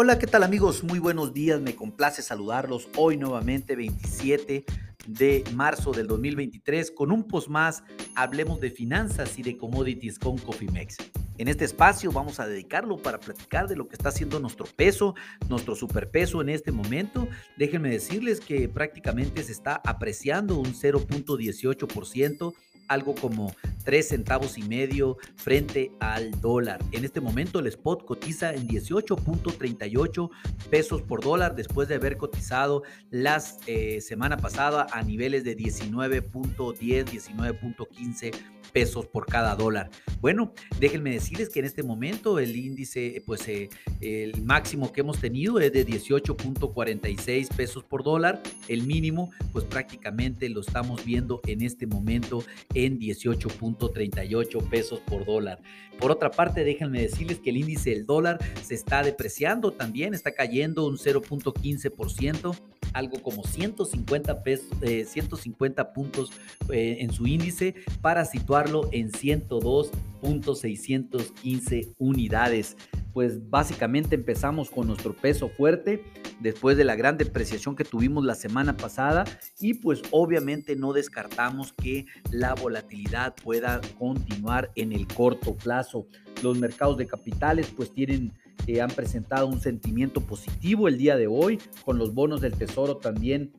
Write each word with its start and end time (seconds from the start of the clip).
Hola, 0.00 0.16
¿qué 0.20 0.28
tal 0.28 0.44
amigos? 0.44 0.84
Muy 0.84 1.00
buenos 1.00 1.34
días, 1.34 1.60
me 1.60 1.74
complace 1.74 2.22
saludarlos 2.22 2.88
hoy 2.96 3.16
nuevamente 3.16 3.74
27 3.74 4.64
de 5.08 5.44
marzo 5.54 5.90
del 5.90 6.06
2023 6.06 6.92
con 6.92 7.10
un 7.10 7.26
post 7.26 7.48
más, 7.48 7.82
hablemos 8.14 8.60
de 8.60 8.70
finanzas 8.70 9.36
y 9.40 9.42
de 9.42 9.56
commodities 9.56 10.20
con 10.20 10.38
Cofimex. 10.38 10.98
En 11.38 11.48
este 11.48 11.64
espacio 11.64 12.12
vamos 12.12 12.38
a 12.38 12.46
dedicarlo 12.46 12.96
para 12.96 13.18
platicar 13.18 13.66
de 13.66 13.74
lo 13.74 13.88
que 13.88 13.96
está 13.96 14.10
haciendo 14.10 14.38
nuestro 14.38 14.66
peso, 14.66 15.16
nuestro 15.48 15.74
superpeso 15.74 16.42
en 16.42 16.50
este 16.50 16.70
momento. 16.70 17.26
Déjenme 17.56 17.90
decirles 17.90 18.38
que 18.38 18.68
prácticamente 18.68 19.42
se 19.42 19.50
está 19.50 19.80
apreciando 19.84 20.58
un 20.58 20.74
0.18% 20.74 22.54
algo 22.88 23.14
como 23.14 23.54
3 23.84 24.08
centavos 24.08 24.58
y 24.58 24.62
medio 24.62 25.16
frente 25.36 25.92
al 26.00 26.30
dólar. 26.40 26.80
En 26.92 27.04
este 27.04 27.20
momento 27.20 27.58
el 27.58 27.66
spot 27.68 28.04
cotiza 28.04 28.52
en 28.52 28.68
18.38 28.68 30.30
pesos 30.70 31.02
por 31.02 31.22
dólar 31.22 31.54
después 31.54 31.88
de 31.88 31.94
haber 31.94 32.16
cotizado 32.16 32.82
la 33.10 33.42
eh, 33.66 34.00
semana 34.00 34.36
pasada 34.36 34.86
a 34.92 35.02
niveles 35.02 35.44
de 35.44 35.56
19.10, 35.56 37.04
19.15 37.04 38.57
pesos 38.72 39.06
por 39.06 39.26
cada 39.26 39.54
dólar. 39.56 39.90
Bueno, 40.20 40.52
déjenme 40.80 41.10
decirles 41.10 41.48
que 41.48 41.60
en 41.60 41.66
este 41.66 41.82
momento 41.82 42.38
el 42.38 42.56
índice, 42.56 43.22
pues 43.26 43.46
eh, 43.48 43.68
el 44.00 44.42
máximo 44.42 44.92
que 44.92 45.00
hemos 45.00 45.20
tenido 45.20 45.58
es 45.60 45.72
de 45.72 45.86
18.46 45.86 47.54
pesos 47.54 47.84
por 47.84 48.02
dólar. 48.02 48.42
El 48.68 48.82
mínimo, 48.82 49.30
pues 49.52 49.64
prácticamente 49.64 50.48
lo 50.48 50.60
estamos 50.60 51.04
viendo 51.04 51.40
en 51.46 51.62
este 51.62 51.86
momento 51.86 52.44
en 52.74 52.98
18.38 52.98 54.68
pesos 54.68 55.00
por 55.00 55.24
dólar. 55.24 55.60
Por 55.98 56.10
otra 56.10 56.30
parte, 56.30 56.64
déjenme 56.64 57.02
decirles 57.02 57.40
que 57.40 57.50
el 57.50 57.56
índice 57.56 57.90
del 57.90 58.06
dólar 58.06 58.38
se 58.62 58.74
está 58.74 59.02
depreciando 59.02 59.72
también, 59.72 60.14
está 60.14 60.32
cayendo 60.32 60.86
un 60.86 60.96
0.15% 60.96 62.56
algo 62.92 63.22
como 63.22 63.44
150, 63.44 64.42
pesos, 64.42 64.66
150 64.80 65.82
eh, 65.82 65.86
puntos 65.94 66.32
eh, 66.70 66.98
en 67.00 67.12
su 67.12 67.26
índice 67.26 67.74
para 68.00 68.24
situarlo 68.24 68.88
en 68.92 69.12
102.615 69.12 71.94
unidades. 71.98 72.76
Pues 73.12 73.50
básicamente 73.50 74.14
empezamos 74.14 74.70
con 74.70 74.86
nuestro 74.86 75.14
peso 75.16 75.48
fuerte 75.48 76.04
después 76.40 76.76
de 76.76 76.84
la 76.84 76.94
gran 76.94 77.16
depreciación 77.16 77.74
que 77.74 77.84
tuvimos 77.84 78.24
la 78.24 78.34
semana 78.34 78.76
pasada 78.76 79.24
y 79.58 79.74
pues 79.74 80.02
obviamente 80.10 80.76
no 80.76 80.92
descartamos 80.92 81.72
que 81.72 82.06
la 82.30 82.54
volatilidad 82.54 83.34
pueda 83.42 83.80
continuar 83.98 84.70
en 84.76 84.92
el 84.92 85.06
corto 85.08 85.56
plazo. 85.56 86.06
Los 86.42 86.58
mercados 86.58 86.96
de 86.96 87.06
capitales 87.06 87.72
pues 87.76 87.92
tienen 87.92 88.32
que 88.68 88.82
han 88.82 88.90
presentado 88.90 89.46
un 89.46 89.62
sentimiento 89.62 90.20
positivo 90.20 90.88
el 90.88 90.98
día 90.98 91.16
de 91.16 91.26
hoy, 91.26 91.58
con 91.86 91.96
los 91.96 92.12
bonos 92.12 92.42
del 92.42 92.52
Tesoro 92.52 92.98
también 92.98 93.50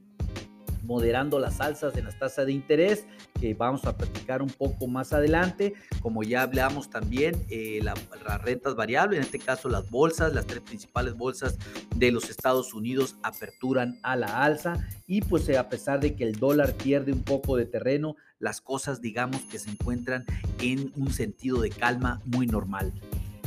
moderando 0.84 1.40
las 1.40 1.60
alzas 1.62 1.98
en 1.98 2.06
las 2.06 2.20
tasas 2.20 2.46
de 2.46 2.52
interés, 2.52 3.06
que 3.40 3.56
vamos 3.56 3.86
a 3.86 3.98
platicar 3.98 4.44
un 4.44 4.52
poco 4.52 4.86
más 4.86 5.12
adelante. 5.12 5.74
Como 6.02 6.22
ya 6.22 6.44
hablamos 6.44 6.92
también, 6.92 7.44
eh, 7.50 7.80
las 7.82 7.98
rentas 8.44 8.76
variables, 8.76 9.18
en 9.18 9.26
este 9.26 9.40
caso 9.40 9.68
las 9.68 9.90
bolsas, 9.90 10.32
las 10.34 10.46
tres 10.46 10.62
principales 10.62 11.16
bolsas 11.16 11.58
de 11.96 12.12
los 12.12 12.30
Estados 12.30 12.76
Unidos 12.76 13.16
aperturan 13.24 13.98
a 14.04 14.16
la 14.16 14.44
alza 14.44 14.88
y 15.08 15.22
pues 15.22 15.50
eh, 15.50 15.58
a 15.58 15.70
pesar 15.70 16.00
de 16.02 16.16
que 16.16 16.24
el 16.24 16.36
dólar 16.36 16.76
pierde 16.76 17.14
un 17.14 17.24
poco 17.24 17.58
de 17.58 17.66
terreno, 17.66 18.16
las 18.38 18.62
cosas 18.62 19.02
digamos 19.02 19.42
que 19.42 19.58
se 19.58 19.72
encuentran 19.72 20.24
en 20.62 20.94
un 20.96 21.12
sentido 21.12 21.62
de 21.62 21.72
calma 21.72 22.22
muy 22.26 22.46
normal. 22.46 22.94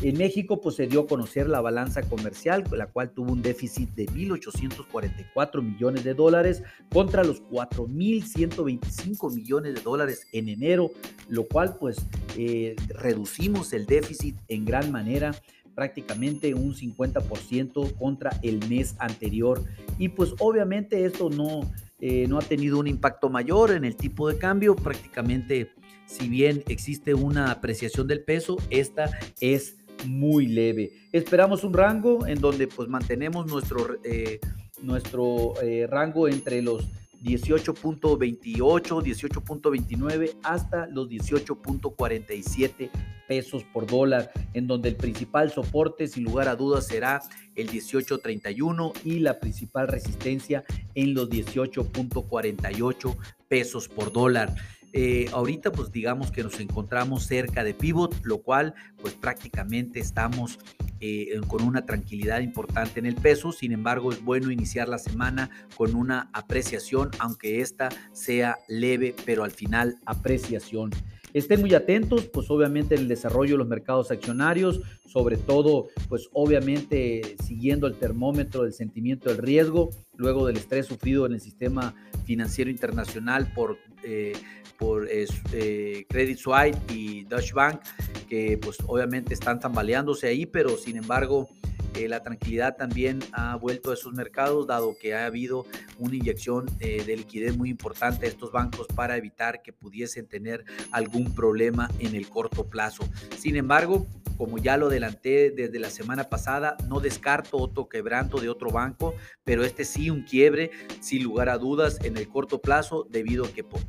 En 0.02 0.18
México 0.18 0.60
pues, 0.60 0.74
se 0.74 0.88
dio 0.88 1.02
a 1.02 1.06
conocer 1.06 1.48
la 1.48 1.60
balanza 1.60 2.02
comercial, 2.02 2.64
la 2.72 2.88
cual 2.88 3.12
tuvo 3.12 3.30
un 3.32 3.40
déficit 3.40 3.88
de 3.94 4.06
1.844 4.06 5.62
millones 5.62 6.02
de 6.02 6.14
dólares 6.14 6.64
contra 6.92 7.22
los 7.22 7.40
4.125 7.44 9.32
millones 9.32 9.74
de 9.74 9.80
dólares 9.80 10.26
en 10.32 10.48
enero, 10.48 10.90
lo 11.28 11.46
cual 11.46 11.76
pues 11.78 12.04
eh, 12.36 12.74
reducimos 12.88 13.72
el 13.72 13.86
déficit 13.86 14.36
en 14.48 14.64
gran 14.64 14.90
manera 14.90 15.36
prácticamente 15.76 16.52
un 16.52 16.74
50% 16.74 17.96
contra 17.96 18.36
el 18.42 18.68
mes 18.68 18.96
anterior. 18.98 19.62
Y 19.98 20.08
pues 20.08 20.34
obviamente 20.40 21.04
esto 21.04 21.30
no, 21.30 21.70
eh, 22.00 22.26
no 22.28 22.38
ha 22.38 22.42
tenido 22.42 22.80
un 22.80 22.88
impacto 22.88 23.30
mayor 23.30 23.70
en 23.70 23.84
el 23.84 23.94
tipo 23.94 24.28
de 24.28 24.36
cambio, 24.36 24.74
prácticamente 24.74 25.70
si 26.06 26.28
bien 26.28 26.62
existe 26.66 27.14
una 27.14 27.50
apreciación 27.50 28.06
del 28.06 28.22
peso, 28.22 28.58
esta 28.70 29.10
es 29.40 29.76
muy 30.04 30.46
leve. 30.46 30.92
Esperamos 31.12 31.64
un 31.64 31.72
rango 31.72 32.26
en 32.26 32.40
donde 32.40 32.66
pues 32.66 32.88
mantenemos 32.88 33.46
nuestro, 33.46 33.98
eh, 34.04 34.40
nuestro 34.82 35.54
eh, 35.62 35.86
rango 35.88 36.28
entre 36.28 36.62
los 36.62 36.84
18.28, 37.22 38.58
18.29 38.58 40.36
hasta 40.42 40.86
los 40.86 41.08
18.47 41.08 42.90
pesos 43.28 43.64
por 43.72 43.86
dólar, 43.86 44.32
en 44.52 44.66
donde 44.66 44.88
el 44.88 44.96
principal 44.96 45.50
soporte 45.50 46.08
sin 46.08 46.24
lugar 46.24 46.48
a 46.48 46.56
dudas 46.56 46.86
será 46.86 47.22
el 47.54 47.70
18.31 47.70 48.92
y 49.04 49.20
la 49.20 49.38
principal 49.38 49.88
resistencia 49.88 50.64
en 50.94 51.14
los 51.14 51.30
18.48 51.30 53.16
pesos 53.48 53.88
por 53.88 54.12
dólar. 54.12 54.54
Eh, 54.92 55.26
ahorita 55.32 55.72
pues 55.72 55.90
digamos 55.90 56.30
que 56.30 56.42
nos 56.42 56.60
encontramos 56.60 57.24
cerca 57.24 57.64
de 57.64 57.74
pivot, 57.74 58.14
lo 58.24 58.42
cual 58.42 58.74
pues 59.00 59.14
prácticamente 59.14 60.00
estamos 60.00 60.58
eh, 61.00 61.40
con 61.48 61.62
una 61.64 61.84
tranquilidad 61.84 62.40
importante 62.40 63.00
en 63.00 63.06
el 63.06 63.14
peso. 63.14 63.52
Sin 63.52 63.72
embargo, 63.72 64.12
es 64.12 64.22
bueno 64.22 64.50
iniciar 64.50 64.88
la 64.88 64.98
semana 64.98 65.50
con 65.76 65.94
una 65.94 66.30
apreciación, 66.32 67.10
aunque 67.18 67.60
esta 67.60 67.88
sea 68.12 68.58
leve, 68.68 69.14
pero 69.24 69.44
al 69.44 69.50
final 69.50 69.98
apreciación. 70.06 70.90
Estén 71.34 71.60
muy 71.60 71.74
atentos, 71.74 72.26
pues 72.26 72.50
obviamente 72.50 72.94
en 72.94 73.02
el 73.02 73.08
desarrollo 73.08 73.52
de 73.52 73.58
los 73.58 73.68
mercados 73.68 74.10
accionarios, 74.10 74.80
sobre 75.06 75.36
todo, 75.36 75.88
pues 76.08 76.28
obviamente 76.32 77.36
siguiendo 77.42 77.86
el 77.86 77.94
termómetro 77.94 78.64
del 78.64 78.72
sentimiento 78.72 79.30
del 79.30 79.38
riesgo, 79.38 79.90
luego 80.16 80.46
del 80.46 80.58
estrés 80.58 80.86
sufrido 80.86 81.24
en 81.26 81.32
el 81.32 81.40
sistema 81.40 81.94
financiero 82.24 82.70
internacional 82.70 83.52
por, 83.54 83.78
eh, 84.04 84.34
por 84.78 85.08
eh, 85.10 86.04
Credit 86.08 86.36
Suisse 86.36 86.76
y 86.90 87.24
Deutsche 87.24 87.54
Bank, 87.54 87.80
que 88.28 88.58
pues 88.58 88.78
obviamente 88.86 89.32
están 89.32 89.58
tambaleándose 89.58 90.26
ahí, 90.26 90.44
pero 90.44 90.76
sin 90.76 90.96
embargo 90.96 91.48
eh, 91.94 92.08
la 92.08 92.22
tranquilidad 92.22 92.76
también 92.76 93.20
ha 93.32 93.56
vuelto 93.56 93.90
a 93.90 93.94
esos 93.94 94.12
mercados, 94.12 94.66
dado 94.66 94.96
que 95.00 95.14
ha 95.14 95.26
habido 95.26 95.66
una 95.98 96.16
inyección 96.16 96.66
eh, 96.80 97.04
de 97.04 97.16
liquidez 97.16 97.56
muy 97.56 97.70
importante 97.70 98.26
a 98.26 98.28
estos 98.28 98.52
bancos 98.52 98.86
para 98.94 99.16
evitar 99.16 99.62
que 99.62 99.72
pudiesen 99.72 100.26
tener 100.26 100.64
algún 100.90 101.34
problema 101.34 101.90
en 101.98 102.14
el 102.14 102.28
corto 102.28 102.68
plazo. 102.68 103.04
Sin 103.38 103.56
embargo, 103.56 104.06
como 104.36 104.58
ya 104.58 104.76
lo 104.76 104.86
adelanté 104.86 105.50
desde 105.50 105.78
la 105.78 105.90
semana 105.90 106.24
pasada, 106.24 106.76
no 106.88 107.00
descarto 107.00 107.58
otro 107.58 107.88
quebranto 107.88 108.40
de 108.40 108.48
otro 108.48 108.70
banco, 108.70 109.14
pero 109.44 109.64
este 109.64 109.84
sí 109.84 110.10
un 110.10 110.22
quiebre, 110.22 110.70
sin 111.00 111.22
lugar 111.22 111.48
a 111.48 111.58
dudas, 111.58 111.98
en 112.02 112.16
el 112.16 112.28
corto 112.28 112.60
plazo, 112.60 113.06
debido 113.08 113.44
a 113.44 113.52
que 113.52 113.64
pues, 113.64 113.84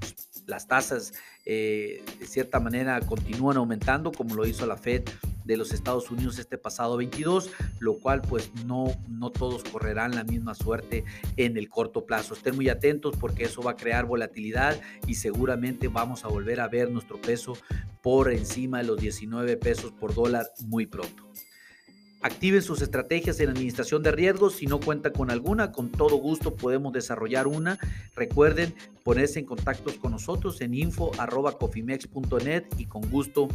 las 0.46 0.68
tasas 0.68 1.14
eh, 1.46 2.04
de 2.20 2.26
cierta 2.26 2.60
manera 2.60 3.00
continúan 3.02 3.58
aumentando, 3.58 4.12
como 4.12 4.36
lo 4.36 4.46
hizo 4.46 4.66
la 4.66 4.78
Fed 4.78 5.04
de 5.44 5.58
los 5.58 5.74
Estados 5.74 6.10
Unidos 6.10 6.40
este 6.40 6.58
pasado 6.58 6.98
22, 6.98 7.52
lo 7.80 8.00
cual 8.00 8.22
pues 8.22 8.52
no, 8.66 8.86
no 9.10 9.30
todos 9.30 9.64
correrán 9.64 10.16
la 10.16 10.24
misma 10.24 10.56
suerte 10.56 11.04
en 11.36 11.58
el 11.58 11.70
corto 11.70 12.06
plazo. 12.06 12.34
Estén 12.34 12.56
muy 12.56 12.70
atentos 12.70 13.18
porque 13.18 13.44
eso 13.44 13.62
va 13.62 13.72
a 13.72 13.76
crear 13.76 14.06
volatilidad 14.06 14.80
y 15.06 15.16
seguramente 15.16 15.90
vamos 15.90 16.24
a 16.24 16.30
volver 16.30 16.62
a 16.62 16.68
ver 16.68 16.90
nuestro 16.90 17.20
peso 17.20 17.58
por 18.02 18.32
encima 18.32 18.80
de 18.80 18.86
los 18.86 19.00
19 19.00 19.58
pesos 19.58 19.92
por 19.92 20.14
dólar 20.14 20.48
muy 20.66 20.86
pronto. 20.86 21.33
Activen 22.24 22.62
sus 22.62 22.82
estrategias 22.82 23.40
en 23.42 23.50
administración 23.50 24.02
de 24.02 24.12
riesgos. 24.12 24.56
Si 24.56 24.66
no 24.66 24.80
cuenta 24.80 25.12
con 25.12 25.30
alguna, 25.30 25.74
con 25.74 25.92
todo 25.92 26.16
gusto 26.16 26.56
podemos 26.56 26.94
desarrollar 26.94 27.48
una. 27.48 27.78
Recuerden 28.16 28.74
ponerse 29.04 29.40
en 29.40 29.46
contacto 29.46 29.92
con 30.00 30.14
nosotros 30.14 30.62
en 30.62 30.74
info.cofimex.net 30.74 32.64
y 32.78 32.86
con 32.86 33.10
gusto 33.10 33.50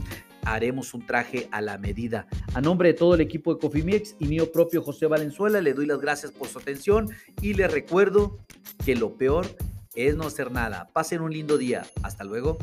haremos 0.44 0.92
un 0.92 1.06
traje 1.06 1.48
a 1.50 1.62
la 1.62 1.78
medida. 1.78 2.26
A 2.52 2.60
nombre 2.60 2.88
de 2.88 2.94
todo 2.94 3.14
el 3.14 3.22
equipo 3.22 3.54
de 3.54 3.60
Cofimex 3.60 4.16
y 4.18 4.26
mío 4.26 4.52
propio 4.52 4.82
José 4.82 5.06
Valenzuela, 5.06 5.62
le 5.62 5.72
doy 5.72 5.86
las 5.86 6.00
gracias 6.00 6.30
por 6.32 6.48
su 6.48 6.58
atención 6.58 7.08
y 7.40 7.54
les 7.54 7.72
recuerdo 7.72 8.38
que 8.84 8.94
lo 8.94 9.14
peor 9.14 9.46
es 9.94 10.14
no 10.14 10.26
hacer 10.26 10.52
nada. 10.52 10.90
Pasen 10.92 11.22
un 11.22 11.32
lindo 11.32 11.56
día. 11.56 11.86
Hasta 12.02 12.24
luego. 12.24 12.58